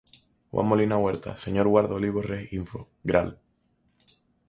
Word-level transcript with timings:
Juan 0.49 0.65
Molina 0.65 0.97
Huertas, 0.97 1.39
Sr. 1.41 1.67
Waldo 1.67 1.97
Olivos 1.97 2.25
Rengifo, 2.25 2.89
Gral. 3.03 3.39